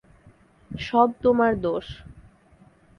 [0.71, 1.87] সব তোমার দোষ!